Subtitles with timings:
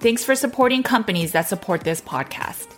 [0.00, 2.68] Thanks for supporting companies that support this podcast.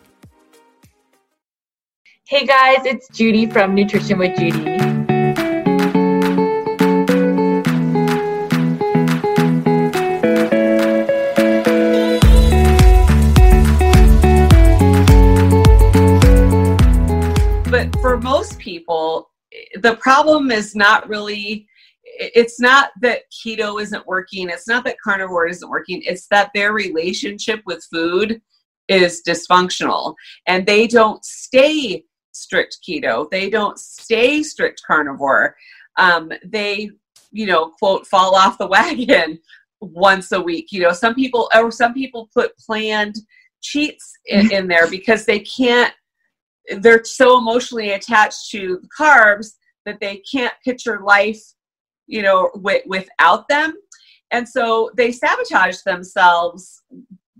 [2.26, 4.78] Hey guys, it's Judy from Nutrition with Judy.
[17.70, 19.30] But for most people,
[19.74, 21.68] the problem is not really
[22.22, 26.72] it's not that keto isn't working it's not that carnivore isn't working it's that their
[26.72, 28.40] relationship with food
[28.90, 30.14] is dysfunctional.
[30.46, 35.56] And they don't stay strict keto they don't stay strict carnivore.
[35.96, 36.90] Um, they
[37.32, 39.38] you know quote fall off the wagon
[39.80, 43.16] once a week you know some people or some people put planned
[43.62, 45.92] cheats in, in there because they can't
[46.78, 49.52] they're so emotionally attached to carbs
[49.86, 51.40] that they can't picture life
[52.10, 53.74] you know, w- without them.
[54.32, 56.82] And so they sabotage themselves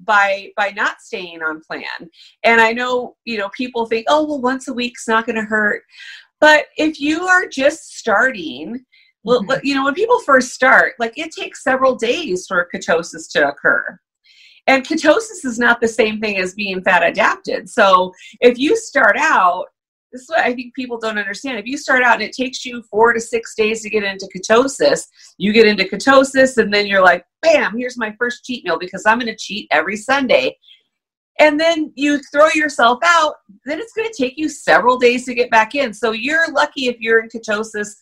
[0.05, 2.09] by by not staying on plan.
[2.45, 5.43] And I know, you know, people think, "Oh, well once a week's not going to
[5.43, 5.83] hurt."
[6.41, 8.85] But if you are just starting,
[9.25, 9.61] well, mm-hmm.
[9.63, 13.99] you know, when people first start, like it takes several days for ketosis to occur.
[14.67, 17.69] And ketosis is not the same thing as being fat adapted.
[17.69, 19.67] So if you start out
[20.12, 21.59] this is what I think people don't understand.
[21.59, 24.28] If you start out and it takes you four to six days to get into
[24.34, 25.06] ketosis,
[25.38, 29.04] you get into ketosis and then you're like, bam, here's my first cheat meal because
[29.06, 30.56] I'm going to cheat every Sunday.
[31.38, 33.34] And then you throw yourself out,
[33.65, 35.94] then it's going to take you several days to get back in.
[35.94, 37.94] So you're lucky if you're in ketosis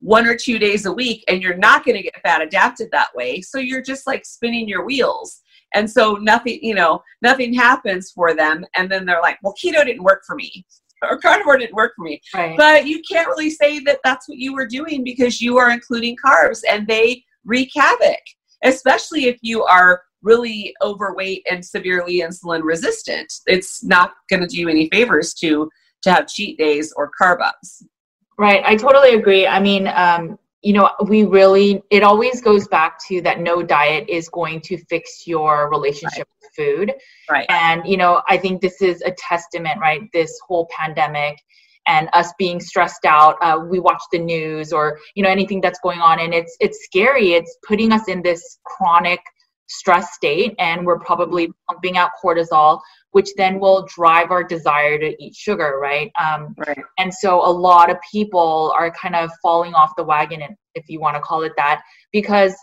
[0.00, 3.08] one or two days a week and you're not going to get fat adapted that
[3.14, 3.40] way.
[3.40, 5.40] So you're just like spinning your wheels.
[5.74, 8.64] And so nothing, you know, nothing happens for them.
[8.76, 10.64] And then they're like, well, keto didn't work for me
[11.10, 12.20] or carnivore didn't work for me.
[12.34, 12.56] Right.
[12.56, 16.16] But you can't really say that that's what you were doing because you are including
[16.24, 18.20] carbs and they wreak havoc,
[18.64, 23.32] especially if you are really overweight and severely insulin resistant.
[23.46, 25.70] It's not going to do you any favors to
[26.02, 27.84] to have cheat days or carb ups.
[28.38, 28.62] Right.
[28.64, 29.46] I totally agree.
[29.46, 34.08] I mean, um, you know, we really, it always goes back to that no diet
[34.08, 36.94] is going to fix your relationship with food.
[37.30, 37.46] Right.
[37.48, 40.02] And, you know, I think this is a testament, right?
[40.12, 41.38] This whole pandemic
[41.86, 45.78] and us being stressed out uh, we watch the news or you know anything that's
[45.80, 49.20] going on and it's it's scary it's putting us in this chronic
[49.68, 52.80] stress state and we're probably pumping out cortisol
[53.16, 56.10] which then will drive our desire to eat sugar right?
[56.22, 56.84] Um, right.
[56.98, 60.42] and so a lot of people are kind of falling off the wagon
[60.74, 61.80] if you want to call it that
[62.12, 62.54] because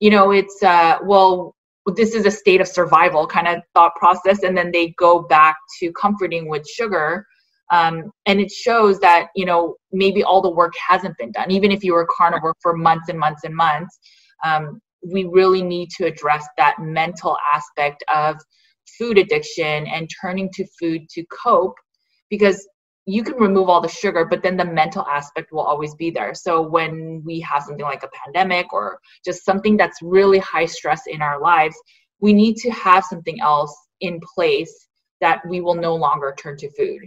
[0.00, 1.54] you know it's uh well
[1.96, 5.56] this is a state of survival kind of thought process and then they go back
[5.78, 7.26] to comforting with sugar
[7.70, 11.50] um, and it shows that you know maybe all the work hasn't been done.
[11.50, 13.98] Even if you were carnivore for months and months and months
[14.44, 18.36] um, we really need to address that mental aspect of
[18.98, 21.74] food addiction and turning to food to cope
[22.30, 22.66] because
[23.06, 26.34] you can remove all the sugar, but then the mental aspect will always be there.
[26.34, 31.02] So when we have something like a pandemic or just something that's really high stress
[31.06, 31.76] in our lives,
[32.20, 34.88] we need to have something else in place
[35.20, 37.02] that we will no longer turn to food.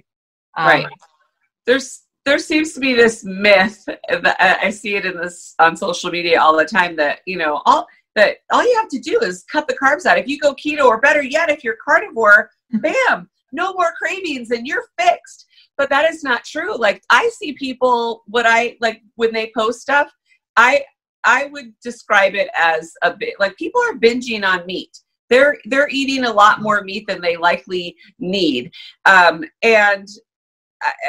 [0.55, 0.87] Um, right.
[1.65, 6.11] There's there seems to be this myth that I see it in this on social
[6.11, 7.87] media all the time that you know all
[8.17, 10.17] that all you have to do is cut the carbs out.
[10.17, 14.67] If you go keto, or better yet, if you're carnivore, bam, no more cravings, and
[14.67, 15.45] you're fixed
[15.77, 19.79] but that is not true like i see people what i like when they post
[19.79, 20.11] stuff
[20.57, 20.83] I
[21.23, 24.97] I would describe it as a bit like people are binging on meat.
[25.29, 28.71] They're they're eating a lot more meat than they likely need,
[29.05, 30.07] um, and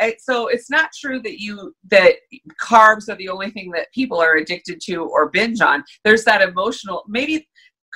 [0.00, 2.15] I, so it's not true that you that
[2.62, 5.85] carbs are the only thing that people are addicted to or binge on.
[6.05, 7.47] There's that emotional maybe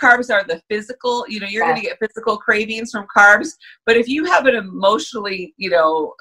[0.01, 1.73] carbs are the physical you know you're yeah.
[1.73, 3.51] going to get physical cravings from carbs
[3.87, 6.15] but if you have an emotionally you know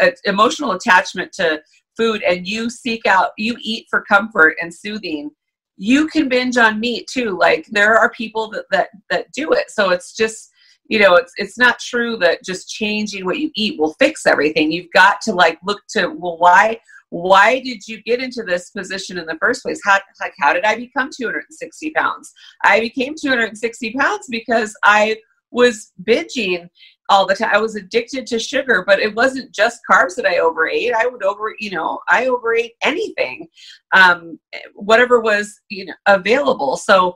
[0.00, 1.60] uh, emotional attachment to
[1.96, 5.30] food and you seek out you eat for comfort and soothing
[5.76, 9.70] you can binge on meat too like there are people that that that do it
[9.70, 10.50] so it's just
[10.90, 14.70] you know it's it's not true that just changing what you eat will fix everything.
[14.70, 16.78] You've got to like look to well why
[17.10, 19.80] why did you get into this position in the first place?
[19.84, 22.32] How like how did i become 260 pounds?
[22.64, 25.16] I became 260 pounds because i
[25.52, 26.68] was binging
[27.08, 30.38] all the time i was addicted to sugar but it wasn't just carbs that i
[30.38, 30.94] overate.
[30.94, 33.48] I would over you know i overate anything
[33.92, 34.38] um,
[34.74, 36.76] whatever was you know available.
[36.76, 37.14] So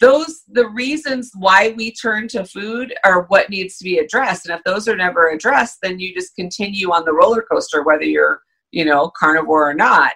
[0.00, 4.58] those the reasons why we turn to food are what needs to be addressed and
[4.58, 8.40] if those are never addressed then you just continue on the roller coaster whether you're
[8.70, 10.12] you know, carnivore or not.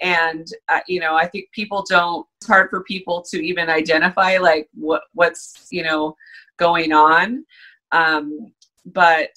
[0.00, 2.26] And uh, you know, I think people don't.
[2.40, 6.16] It's hard for people to even identify like what what's you know
[6.58, 7.44] going on.
[7.92, 8.52] Um,
[8.86, 9.30] but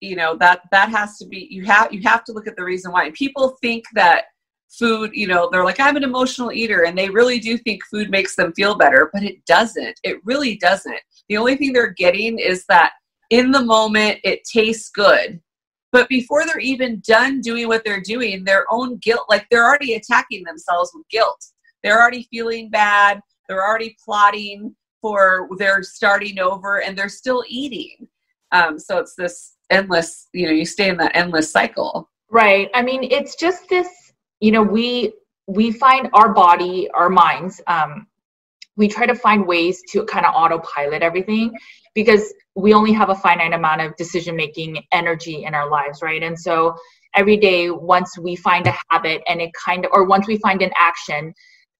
[0.00, 2.64] you know that that has to be you have you have to look at the
[2.64, 3.04] reason why.
[3.04, 4.24] And people think that
[4.70, 8.08] food you know they're like i'm an emotional eater and they really do think food
[8.08, 9.98] makes them feel better but it doesn't.
[10.04, 11.00] It really doesn't.
[11.28, 12.92] The only thing they're getting is that
[13.30, 15.40] in the moment it tastes good
[15.92, 19.94] but before they're even done doing what they're doing their own guilt like they're already
[19.94, 21.44] attacking themselves with guilt.
[21.82, 23.20] They're already feeling bad.
[23.48, 28.06] They're already plotting for they're starting over and they're still eating.
[28.52, 32.10] Um, so it's this endless you know you stay in that endless cycle.
[32.30, 32.70] Right.
[32.74, 33.88] I mean it's just this
[34.40, 35.12] you know we
[35.46, 38.06] we find our body our minds um,
[38.76, 41.52] we try to find ways to kind of autopilot everything
[41.94, 46.22] because we only have a finite amount of decision making energy in our lives, right?
[46.22, 46.74] And so
[47.14, 50.62] every day, once we find a habit and it kind of, or once we find
[50.62, 51.34] an action,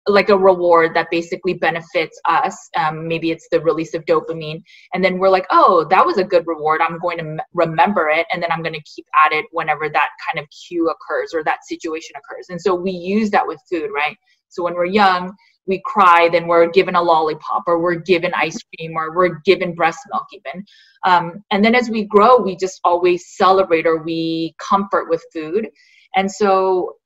[0.06, 2.56] like a reward that basically benefits us.
[2.76, 4.62] Um, maybe it's the release of dopamine.
[4.94, 6.80] And then we're like, oh, that was a good reward.
[6.80, 8.26] I'm going to m- remember it.
[8.32, 11.44] And then I'm going to keep at it whenever that kind of cue occurs or
[11.44, 12.46] that situation occurs.
[12.48, 14.16] And so we use that with food, right?
[14.48, 15.34] So when we're young,
[15.66, 19.74] we cry, then we're given a lollipop or we're given ice cream or we're given
[19.74, 20.64] breast milk even.
[21.06, 25.68] Um, and then as we grow, we just always celebrate or we comfort with food.
[26.16, 26.96] And so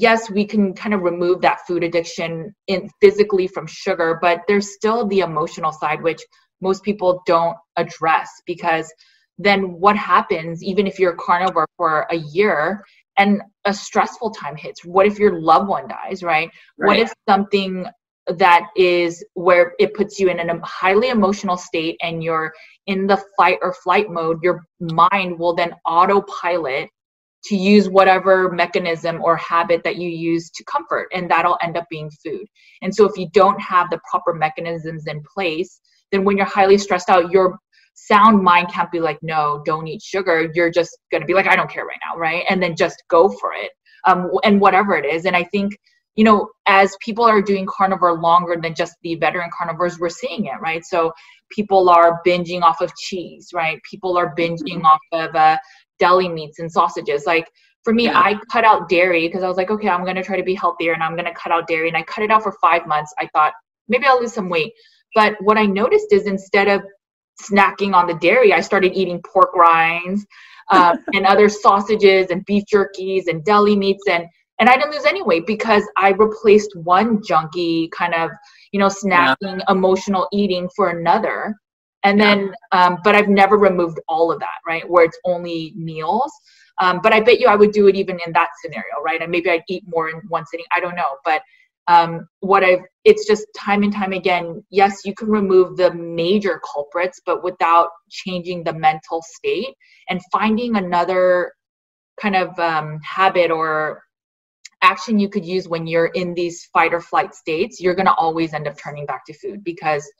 [0.00, 4.74] yes, we can kind of remove that food addiction in physically from sugar, but there's
[4.74, 6.22] still the emotional side, which
[6.60, 8.92] most people don't address because
[9.36, 12.82] then what happens even if you're carnivore for a year
[13.18, 16.48] and a stressful time hits what if your loved one dies right,
[16.78, 16.86] right.
[16.86, 17.84] what if something
[18.26, 22.52] that is where it puts you in a highly emotional state and you're
[22.86, 26.88] in the fight or flight mode, your mind will then autopilot
[27.44, 31.84] to use whatever mechanism or habit that you use to comfort, and that'll end up
[31.90, 32.46] being food.
[32.82, 35.80] And so, if you don't have the proper mechanisms in place,
[36.12, 37.58] then when you're highly stressed out, your
[37.94, 40.50] sound mind can't be like, no, don't eat sugar.
[40.54, 42.44] You're just going to be like, I don't care right now, right?
[42.48, 43.70] And then just go for it.
[44.06, 45.24] Um, and whatever it is.
[45.24, 45.78] And I think
[46.16, 50.46] you know, as people are doing carnivore longer than just the veteran carnivores, we're seeing
[50.46, 50.84] it, right?
[50.84, 51.12] So
[51.50, 53.80] people are binging off of cheese, right?
[53.88, 54.86] People are binging mm-hmm.
[54.86, 55.58] off of uh,
[55.98, 57.24] deli meats and sausages.
[57.26, 57.48] Like
[57.82, 58.18] for me, yeah.
[58.18, 60.54] I cut out dairy because I was like, okay, I'm going to try to be
[60.54, 61.88] healthier and I'm going to cut out dairy.
[61.88, 63.14] And I cut it out for five months.
[63.18, 63.52] I thought
[63.88, 64.72] maybe I'll lose some weight.
[65.14, 66.82] But what I noticed is instead of
[67.42, 70.26] snacking on the dairy, I started eating pork rinds
[70.70, 74.04] uh, and other sausages and beef jerkies and deli meats.
[74.08, 74.26] And
[74.60, 78.30] and I didn't lose any weight because I replaced one junky kind of,
[78.70, 79.64] you know, snacking, yeah.
[79.68, 81.56] emotional eating for another.
[82.04, 84.88] And then, um, but I've never removed all of that, right?
[84.88, 86.30] Where it's only meals.
[86.80, 89.22] Um, but I bet you I would do it even in that scenario, right?
[89.22, 90.66] And maybe I'd eat more in one sitting.
[90.76, 91.16] I don't know.
[91.24, 91.42] But
[91.86, 96.60] um, what I've, it's just time and time again, yes, you can remove the major
[96.72, 99.74] culprits, but without changing the mental state
[100.08, 101.52] and finding another
[102.20, 104.02] kind of um, habit or
[104.82, 108.14] action you could use when you're in these fight or flight states, you're going to
[108.14, 110.10] always end up turning back to food because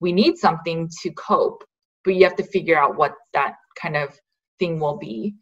[0.00, 1.64] we need something to cope,
[2.04, 4.18] but you have to figure out what that kind of
[4.58, 5.34] thing will be.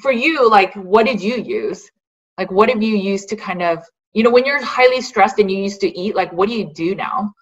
[0.00, 1.90] For you, like, what did you use?
[2.38, 3.82] Like, what have you used to kind of,
[4.14, 6.72] you know, when you're highly stressed and you used to eat, like, what do you
[6.72, 7.32] do now?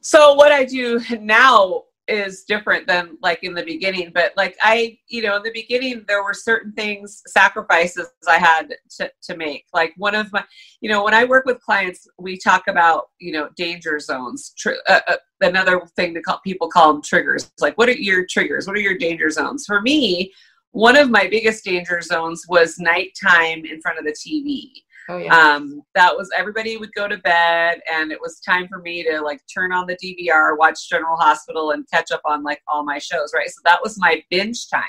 [0.00, 4.96] So, what I do now is different than like in the beginning but like i
[5.08, 9.66] you know in the beginning there were certain things sacrifices i had to, to make.
[9.74, 10.42] Like one of my
[10.80, 14.82] you know when i work with clients we talk about you know danger zones tr-
[14.88, 18.66] uh, uh, another thing to call people call them triggers like what are your triggers?
[18.66, 19.66] What are your danger zones?
[19.66, 20.32] For me
[20.72, 24.70] one of my biggest danger zones was nighttime in front of the tv
[25.10, 25.34] Oh, yeah.
[25.34, 29.20] Um, that was everybody would go to bed, and it was time for me to
[29.20, 32.98] like turn on the DVR, watch General Hospital, and catch up on like all my
[32.98, 33.32] shows.
[33.34, 34.82] Right, so that was my binge time.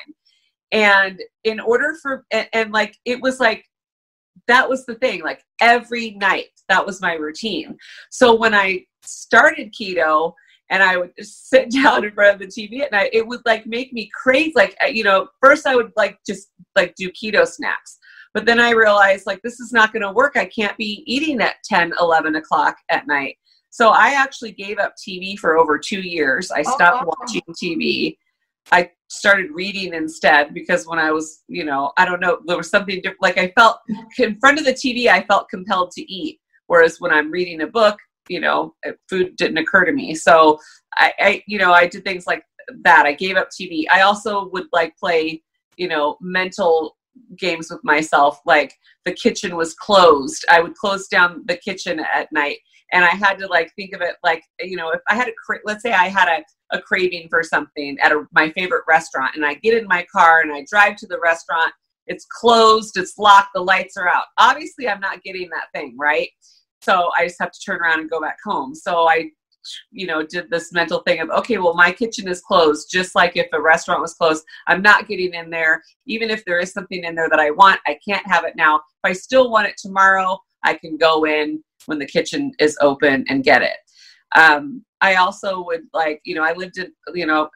[0.71, 3.65] And in order for and, and like it was like
[4.47, 5.23] that was the thing.
[5.23, 7.77] Like every night, that was my routine.
[8.09, 10.33] So when I started keto,
[10.69, 13.41] and I would just sit down in front of the TV at night, it would
[13.45, 14.53] like make me crazy.
[14.55, 17.97] Like, you know, first I would like just like do keto snacks.
[18.33, 20.37] But then I realized like this is not going to work.
[20.37, 23.37] I can't be eating at 10, 11 o'clock at night.
[23.71, 26.51] So I actually gave up TV for over two years.
[26.51, 28.17] I oh, stopped oh, watching TV.
[28.71, 32.69] I started reading instead because when I was, you know, I don't know, there was
[32.69, 33.21] something different.
[33.21, 33.79] Like I felt
[34.17, 36.39] in front of the TV, I felt compelled to eat.
[36.67, 38.75] Whereas when I'm reading a book, you know,
[39.09, 40.13] food didn't occur to me.
[40.13, 40.59] So
[40.95, 42.43] I, I, you know, I did things like
[42.83, 43.07] that.
[43.07, 43.85] I gave up TV.
[43.91, 45.41] I also would like play,
[45.77, 46.95] you know, mental
[47.37, 48.73] games with myself like
[49.05, 50.45] the kitchen was closed.
[50.49, 52.59] I would close down the kitchen at night
[52.91, 55.33] and i had to like think of it like you know if i had a
[55.45, 59.35] cra- let's say i had a, a craving for something at a, my favorite restaurant
[59.35, 61.71] and i get in my car and i drive to the restaurant
[62.07, 64.25] it's closed it's locked the lights are out.
[64.37, 66.29] Obviously i'm not getting that thing right?
[66.81, 68.73] So i just have to turn around and go back home.
[68.75, 69.29] So i
[69.91, 73.35] you know did this mental thing of okay well my kitchen is closed just like
[73.35, 75.83] if a restaurant was closed i'm not getting in there.
[76.05, 78.75] Even if there is something in there that i want i can't have it now.
[78.77, 83.25] If i still want it tomorrow i can go in when the kitchen is open
[83.29, 83.77] and get it.
[84.35, 87.49] Um, i also would like you know i lived in you know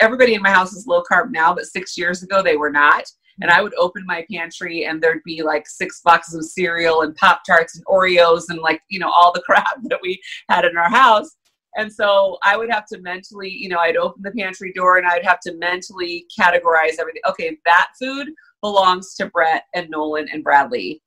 [0.00, 3.04] everybody in my house is low carb now but six years ago they were not.
[3.40, 7.16] And I would open my pantry and there'd be like six boxes of cereal and
[7.16, 10.76] Pop Tarts and Oreos and like, you know, all the crap that we had in
[10.76, 11.36] our house.
[11.76, 15.06] And so I would have to mentally, you know, I'd open the pantry door and
[15.06, 17.22] I'd have to mentally categorize everything.
[17.28, 18.28] Okay, that food
[18.60, 21.02] belongs to Brett and Nolan and Bradley.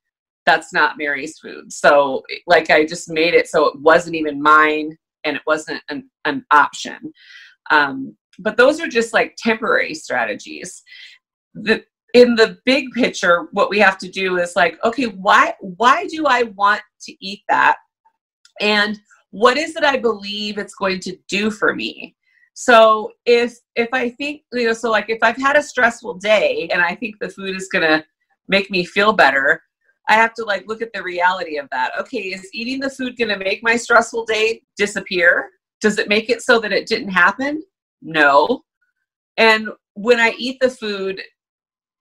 [0.46, 1.72] That's not Mary's food.
[1.72, 6.10] So, like, I just made it so it wasn't even mine and it wasn't an,
[6.26, 7.12] an option.
[7.72, 10.84] Um, but those are just like temporary strategies.
[11.54, 11.84] The,
[12.14, 16.26] in the big picture, what we have to do is like, okay, why why do
[16.26, 17.78] I want to eat that?
[18.62, 19.00] And
[19.38, 22.16] what is it I believe it's going to do for me?
[22.56, 26.68] So if if I think you know, so like if I've had a stressful day
[26.74, 28.04] and I think the food is gonna
[28.48, 29.62] make me feel better,
[30.10, 31.92] I have to like look at the reality of that.
[32.00, 35.52] Okay, is eating the food gonna make my stressful day disappear?
[35.82, 37.62] Does it make it so that it didn't happen?
[38.02, 38.64] No.
[39.38, 41.22] And when I eat the food,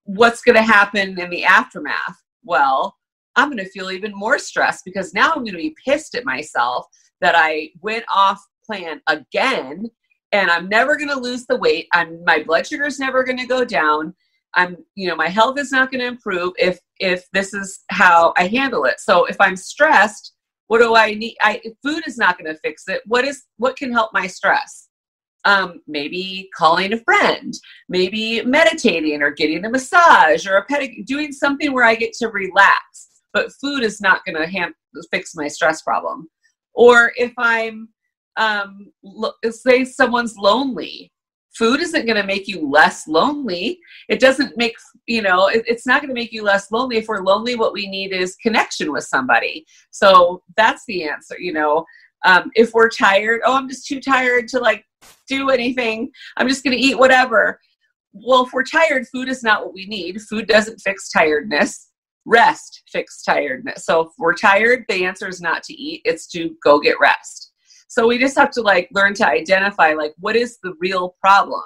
[0.05, 2.16] what's gonna happen in the aftermath?
[2.45, 2.97] Well,
[3.37, 6.25] I'm going to feel even more stressed because now I'm going to be pissed at
[6.25, 6.87] myself
[7.21, 9.89] that I went off plan again
[10.33, 11.87] and I'm never going to lose the weight.
[11.93, 14.15] I'm my blood sugar is never going to go down.
[14.55, 18.35] I'm you know my health is not going to improve if if this is how
[18.37, 19.01] I handle it.
[19.01, 20.35] So if I'm stressed,
[20.67, 21.37] what do I need?
[21.41, 23.03] I food is not going to fix it.
[23.07, 24.89] What is what can help my stress?
[25.45, 27.55] Um, maybe calling a friend,
[27.89, 32.29] maybe meditating or getting a massage or a pedicure, doing something where I get to
[32.29, 33.09] relax.
[33.33, 34.75] But food is not going to hand,
[35.13, 36.29] fix my stress problem
[36.76, 37.88] or if i'm
[38.38, 38.92] um,
[39.50, 41.11] say someone's lonely
[41.56, 43.78] food isn't going to make you less lonely.
[44.09, 46.99] It doesn't make you know it, it's not going to make you less lonely.
[46.99, 49.64] If we're lonely what we need is connection with somebody.
[49.90, 51.85] So that's the answer you know.
[52.25, 54.85] Um, if we're tired oh i'm just too tired to like
[55.28, 56.11] do anything.
[56.37, 57.61] I'm just going to eat whatever.
[58.12, 60.21] Well if we're tired food is not what we need.
[60.23, 61.90] Food doesn't fix tiredness
[62.26, 63.87] rest fix tiredness.
[63.87, 67.52] So if we're tired, the answer is not to eat, it's to go get rest.
[67.88, 71.62] So we just have to like learn to identify like what is the real problem.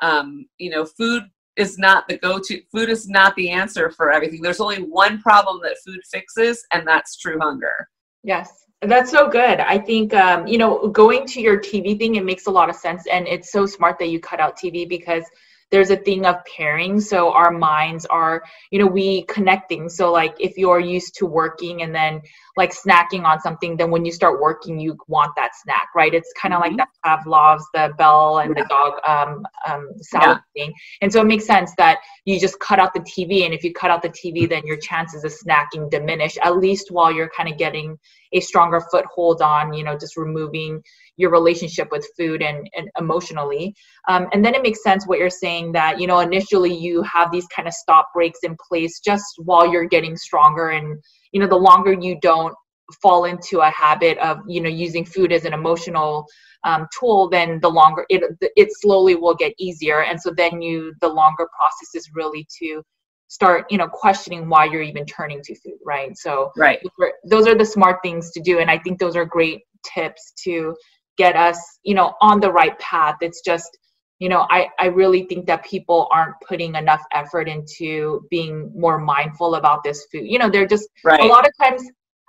[0.00, 1.24] Um, you know, food
[1.56, 2.62] is not the go-to.
[2.72, 4.40] Food is not the answer for everything.
[4.40, 7.88] There's only one problem that food fixes, and that's true hunger.
[8.24, 9.60] Yes, that's so good.
[9.60, 12.14] I think um, you know going to your TV thing.
[12.14, 14.88] It makes a lot of sense, and it's so smart that you cut out TV
[14.88, 15.24] because
[15.72, 20.36] there's a thing of pairing so our minds are you know we connecting so like
[20.38, 22.20] if you're used to working and then
[22.56, 26.32] like snacking on something then when you start working you want that snack right it's
[26.40, 26.76] kind of mm-hmm.
[26.76, 28.62] like that pavlov's the bell and yeah.
[28.62, 30.64] the dog um, um salad yeah.
[30.64, 33.64] thing and so it makes sense that you just cut out the tv and if
[33.64, 37.30] you cut out the tv then your chances of snacking diminish at least while you're
[37.30, 37.98] kind of getting
[38.34, 40.82] a stronger foothold on you know just removing
[41.16, 43.74] your relationship with food and, and emotionally
[44.08, 47.30] um, and then it makes sense what you're saying that you know initially you have
[47.30, 51.00] these kind of stop breaks in place just while you're getting stronger and
[51.30, 52.54] you know the longer you don't
[53.00, 56.26] fall into a habit of you know using food as an emotional
[56.64, 58.22] um, tool then the longer it
[58.56, 60.02] it slowly will get easier.
[60.02, 62.82] And so then you the longer process is really to
[63.28, 66.16] start you know questioning why you're even turning to food right?
[66.16, 66.80] So right.
[67.24, 68.58] those are the smart things to do.
[68.58, 69.62] And i think those are great
[69.94, 70.76] tips to
[71.18, 73.16] get us you know on the right path.
[73.20, 73.78] It's just
[74.22, 78.98] you know i i really think that people aren't putting enough effort into being more
[78.98, 81.20] mindful about this food you know they're just right.
[81.20, 81.82] a lot of times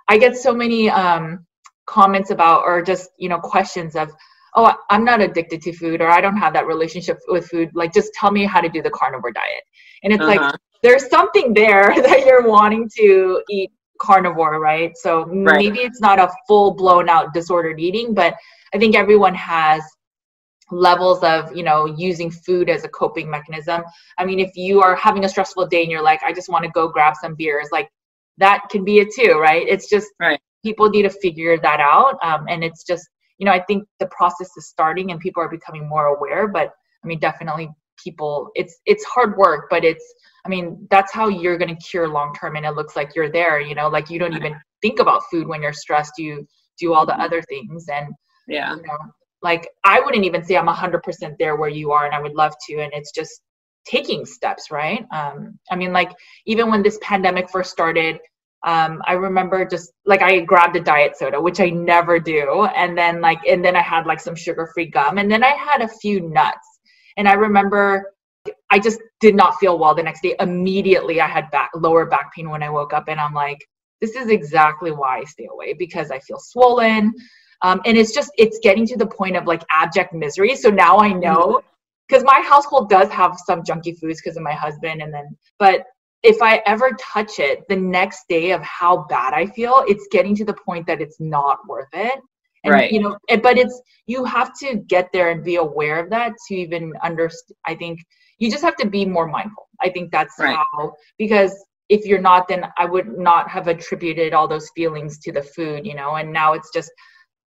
[0.08, 1.46] i get so many um
[1.86, 4.10] comments about or just you know questions of
[4.56, 7.92] oh i'm not addicted to food or i don't have that relationship with food like
[7.94, 9.64] just tell me how to do the carnivore diet
[10.02, 10.40] and it's uh-huh.
[10.42, 13.70] like there's something there that you're wanting to eat
[14.00, 15.58] carnivore right so right.
[15.58, 18.34] maybe it's not a full blown out disordered eating but
[18.74, 19.84] I think everyone has
[20.70, 23.82] levels of you know using food as a coping mechanism.
[24.18, 26.64] I mean if you are having a stressful day and you're like i just want
[26.64, 27.88] to go grab some beers like
[28.38, 29.66] that can be it too right?
[29.68, 30.40] It's just right.
[30.64, 34.06] people need to figure that out um, and it's just you know i think the
[34.06, 36.70] process is starting and people are becoming more aware but
[37.02, 37.68] i mean definitely
[38.02, 40.14] people it's it's hard work but it's
[40.46, 43.30] i mean that's how you're going to cure long term and it looks like you're
[43.30, 43.88] there you know?
[43.88, 46.46] Like you don't even think about food when you're stressed you
[46.78, 48.14] do all the other things and
[48.46, 48.74] yeah.
[48.74, 48.98] You know,
[49.44, 52.54] like I wouldn't even say I'm 100% there where you are and I would love
[52.66, 53.42] to and it's just
[53.86, 55.06] taking steps, right?
[55.12, 56.10] Um I mean like
[56.46, 58.18] even when this pandemic first started,
[58.64, 62.96] um, I remember just like I grabbed a diet soda, which I never do, and
[62.96, 65.88] then like and then I had like some sugar-free gum, and then I had a
[65.88, 66.66] few nuts,
[67.18, 68.14] and I remember
[68.70, 70.34] I just did not feel well the next day.
[70.40, 73.58] Immediately, I had back lower back pain when I woke up, and I'm like,
[74.00, 77.12] this is exactly why I stay away because I feel swollen.
[77.64, 80.54] Um, and it's just, it's getting to the point of like abject misery.
[80.54, 81.62] So now I know
[82.06, 82.42] because mm-hmm.
[82.42, 85.00] my household does have some junky foods because of my husband.
[85.02, 85.26] And then,
[85.58, 85.86] but
[86.22, 90.36] if I ever touch it the next day of how bad I feel, it's getting
[90.36, 92.18] to the point that it's not worth it.
[92.64, 92.92] And, right.
[92.92, 96.54] You know, but it's, you have to get there and be aware of that to
[96.54, 97.56] even understand.
[97.66, 98.00] I think
[98.38, 99.68] you just have to be more mindful.
[99.80, 100.56] I think that's right.
[100.56, 101.52] how, because
[101.88, 105.86] if you're not, then I would not have attributed all those feelings to the food,
[105.86, 106.90] you know, and now it's just,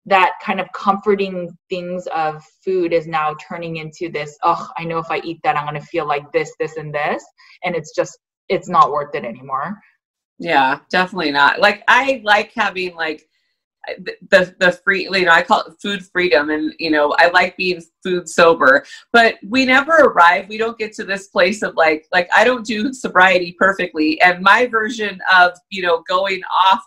[0.07, 4.99] that kind of comforting things of food is now turning into this oh i know
[4.99, 7.25] if i eat that i'm going to feel like this this and this
[7.65, 9.79] and it's just it's not worth it anymore.
[10.39, 11.61] Yeah definitely not.
[11.61, 13.29] Like i like having like
[14.31, 17.57] the the free you know i call it food freedom and you know i like
[17.57, 22.07] being food sober but we never arrive we don't get to this place of like
[22.13, 26.83] like i don't do sobriety perfectly and my version of you know going off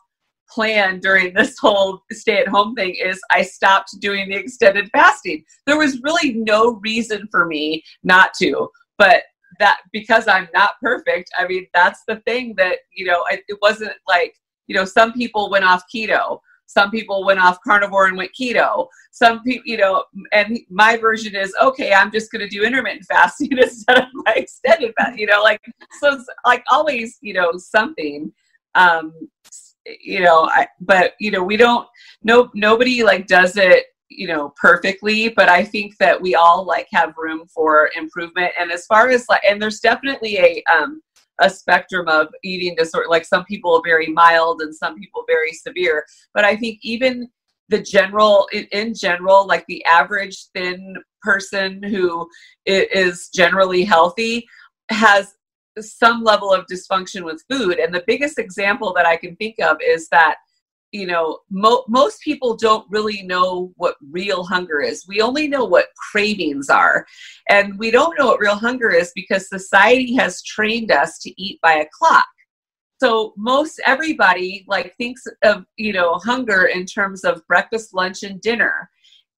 [0.52, 5.44] plan during this whole stay at home thing is I stopped doing the extended fasting.
[5.66, 9.24] There was really no reason for me not to, but
[9.60, 13.58] that because I'm not perfect, I mean, that's the thing that, you know, it, it
[13.62, 14.36] wasn't like,
[14.68, 16.40] you know, some people went off keto.
[16.66, 18.88] Some people went off carnivore and went keto.
[19.12, 21.94] Some people, you know, and my version is okay.
[21.94, 25.20] I'm just going to do intermittent fasting instead of my extended fast.
[25.20, 25.60] You know, like
[26.00, 28.32] so, it's like always, you know, something.
[28.76, 29.14] Um,
[29.86, 31.88] you know I, but you know we don't
[32.24, 36.88] no nobody like does it you know perfectly but i think that we all like
[36.92, 38.52] have room for improvement.
[38.60, 41.02] And as far as like and there's definitely a um
[41.40, 45.54] a spectrum of eating disorder like some people are very mild and some people very
[45.54, 46.06] severe.
[46.34, 47.30] But i think even
[47.70, 52.28] the general in, in general like the average thin person who
[52.66, 54.46] is generally healthy
[54.90, 55.36] has
[55.80, 57.80] some level of dysfunction with food.
[57.80, 60.36] And the biggest example that I can think of is that,
[60.92, 65.08] you know, mo- most people don't really know what real hunger is.
[65.08, 67.06] We only know what cravings are.
[67.50, 71.60] And we don't know what real hunger is because society has trained us to eat
[71.62, 72.26] by a clock.
[73.02, 78.40] So most everybody like thinks of, you know, hunger in terms of breakfast, lunch, and
[78.42, 78.90] dinner.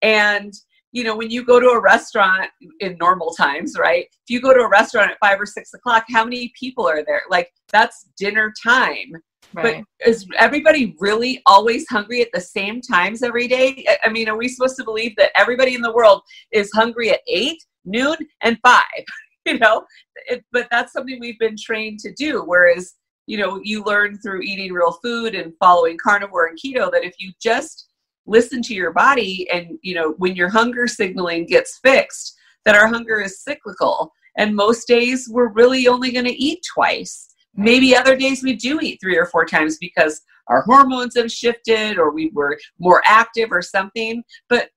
[0.02, 0.54] And
[0.94, 4.06] you know, when you go to a restaurant in normal times, right?
[4.06, 7.04] If you go to a restaurant at five or six o'clock, how many people are
[7.04, 7.24] there?
[7.30, 9.14] Like that's dinner time.
[9.56, 9.84] Right.
[10.00, 13.86] But is everybody really always hungry at the same times every day?
[14.04, 17.22] I mean, are we supposed to believe that everybody in the world is hungry at
[17.28, 18.84] eight, noon, and five?
[19.46, 19.86] you know,
[20.28, 22.44] it, but that's something we've been trained to do.
[22.46, 22.94] Whereas,
[23.26, 27.16] you know, you learn through eating real food and following carnivore and keto that if
[27.18, 27.88] you just
[28.26, 32.88] listen to your body and, you know, when your hunger signaling gets fixed, that our
[32.88, 34.12] hunger is cyclical.
[34.38, 37.34] And most days we're really only going to eat twice.
[37.56, 41.98] Maybe other days we do eat three or four times because our hormones have shifted
[41.98, 44.24] or we were more active or something.
[44.50, 44.70] But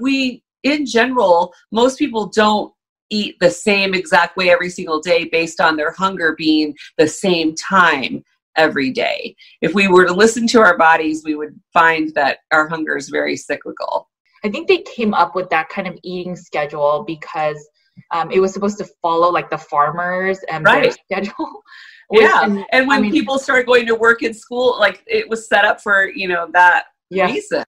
[0.00, 2.72] we, in general, most people don't
[3.10, 7.54] eat the same exact way every single day based on their hunger being the same
[7.54, 8.24] time
[8.56, 9.34] every day.
[9.60, 13.08] If we were to listen to our bodies, we would find that our hunger is
[13.08, 14.08] very cyclical.
[14.44, 17.66] I think they came up with that kind of eating schedule because
[18.10, 20.82] um, it was supposed to follow like the farmers and right.
[20.82, 21.62] their schedule.
[22.10, 25.28] yeah, and, and when I mean, people started going to work in school, like it
[25.28, 27.64] was set up for you know that reason.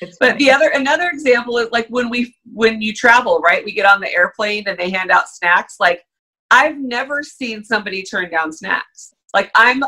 [0.00, 0.44] It's but funny.
[0.44, 3.64] the other another example is like when we when you travel, right?
[3.64, 5.76] We get on the airplane and they hand out snacks.
[5.80, 6.02] Like
[6.50, 9.12] I've never seen somebody turn down snacks.
[9.34, 9.82] Like I'm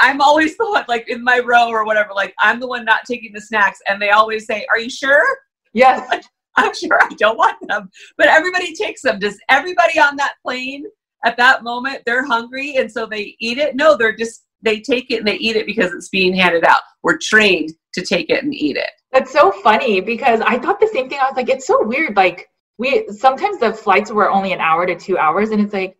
[0.00, 2.10] I'm always the one like in my row or whatever.
[2.14, 5.24] Like I'm the one not taking the snacks, and they always say, "Are you sure?"
[5.72, 6.26] Yes.
[6.56, 9.20] I'm sure I don't want them, but everybody takes them.
[9.20, 10.86] Does everybody on that plane
[11.24, 13.76] at that moment they're hungry and so they eat it?
[13.76, 16.80] No, they're just they take it and they eat it because it's being handed out.
[17.02, 18.90] We're trained to take it and eat it.
[19.12, 21.20] That's so funny because I thought the same thing.
[21.20, 22.16] I was like, it's so weird.
[22.16, 25.96] Like we sometimes the flights were only an hour to two hours, and it's like,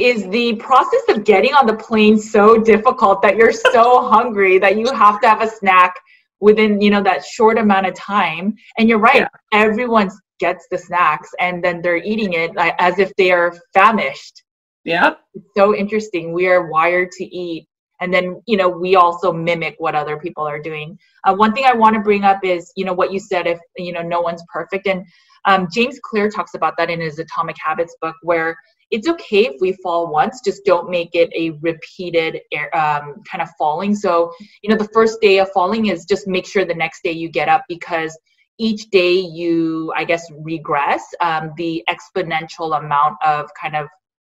[0.00, 4.76] is the process of getting on the plane so difficult that you're so hungry that
[4.76, 5.94] you have to have a snack
[6.40, 8.54] within you know that short amount of time?
[8.78, 9.28] And you're right, yeah.
[9.52, 14.44] everyone gets the snacks and then they're eating it like, as if they are famished.
[14.84, 16.32] Yeah, it's so interesting.
[16.32, 17.68] We are wired to eat
[18.00, 21.64] and then you know we also mimic what other people are doing uh, one thing
[21.64, 24.20] i want to bring up is you know what you said if you know no
[24.20, 25.04] one's perfect and
[25.46, 28.56] um, james clear talks about that in his atomic habits book where
[28.90, 32.40] it's okay if we fall once just don't make it a repeated
[32.74, 36.46] um, kind of falling so you know the first day of falling is just make
[36.46, 38.18] sure the next day you get up because
[38.58, 43.86] each day you i guess regress um, the exponential amount of kind of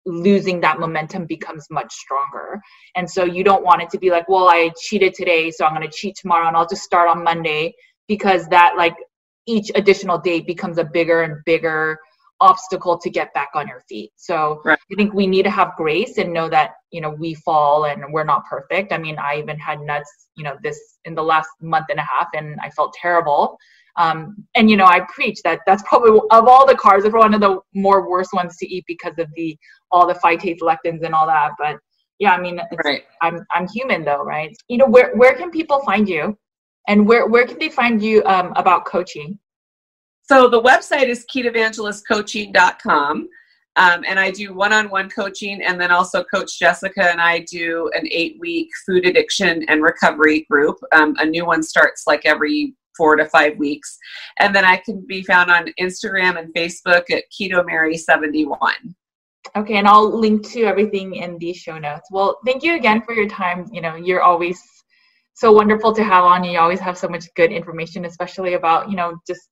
[0.06, 2.60] losing that momentum becomes much stronger.
[2.96, 5.76] And so you don't want it to be like, well, I cheated today, so I'm
[5.76, 7.74] going to cheat tomorrow and I'll just start on Monday
[8.08, 8.96] because that like
[9.48, 12.00] each additional day becomes a bigger and bigger
[12.42, 14.12] obstacle to get back on your feet.
[14.16, 14.80] So right.
[14.92, 18.04] I think we need to have grace and know that, you know, we fall and
[18.12, 18.94] we're not perfect.
[18.94, 22.04] I mean, I even had nuts, you know, this in the last month and a
[22.04, 23.58] half and I felt terrible.
[23.98, 27.34] Um, and you know, I preach that that's probably of all the carbs, it's one
[27.34, 29.58] of the more worst ones to eat because of the
[29.92, 31.52] all the phytates, lectins and all that.
[31.60, 31.78] But
[32.20, 33.04] yeah, I mean, right.
[33.22, 34.56] I'm I'm human though, right?
[34.70, 36.38] You know, where where can people find you,
[36.88, 39.38] and where where can they find you um, about coaching?
[40.30, 43.30] So the website is ketoevangelistcoaching.com.
[43.76, 48.08] Um, and I do one-on-one coaching, and then also Coach Jessica and I do an
[48.12, 50.78] eight-week food addiction and recovery group.
[50.92, 53.98] Um, a new one starts like every four to five weeks.
[54.40, 58.52] And then I can be found on Instagram and Facebook at Keto Mary 71.
[59.56, 62.08] Okay, and I'll link to everything in the show notes.
[62.12, 63.66] Well, thank you again for your time.
[63.72, 64.62] You know, you're always
[65.34, 66.44] so wonderful to have on.
[66.44, 69.50] You always have so much good information, especially about, you know, just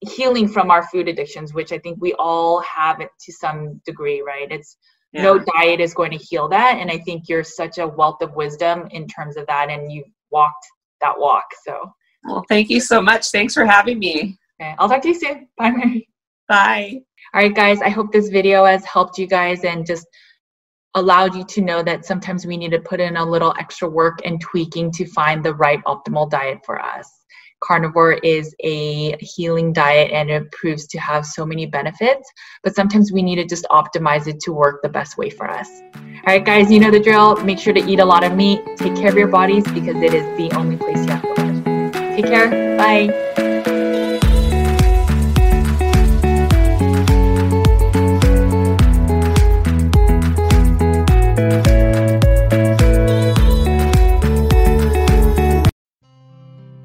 [0.00, 4.22] healing from our food addictions, which I think we all have it to some degree,
[4.22, 4.50] right?
[4.50, 4.76] It's
[5.12, 5.22] yeah.
[5.22, 6.78] no diet is going to heal that.
[6.78, 9.70] And I think you're such a wealth of wisdom in terms of that.
[9.70, 10.66] And you've walked
[11.00, 11.44] that walk.
[11.64, 11.92] So,
[12.24, 13.30] well, thank you so much.
[13.30, 14.38] Thanks for having me.
[14.60, 15.48] Okay, I'll talk to you soon.
[15.58, 16.08] Bye, Mary.
[16.48, 17.00] Bye.
[17.32, 17.80] All right, guys.
[17.80, 20.06] I hope this video has helped you guys and just
[20.94, 24.20] allowed you to know that sometimes we need to put in a little extra work
[24.24, 27.10] and tweaking to find the right optimal diet for us.
[27.64, 32.30] Carnivore is a healing diet and it proves to have so many benefits,
[32.62, 35.68] but sometimes we need to just optimize it to work the best way for us.
[35.94, 37.36] All right, guys, you know the drill.
[37.44, 38.60] Make sure to eat a lot of meat.
[38.76, 41.92] Take care of your bodies because it is the only place you have to live.
[42.16, 42.76] Take care.
[42.76, 43.53] Bye.